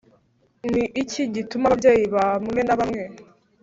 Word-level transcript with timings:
Ni 0.71 0.83
iki 1.01 1.21
gituma 1.35 1.65
ababyeyi 1.69 2.05
bamwe 2.15 2.61
na 2.63 2.75
bamwe 2.79 3.03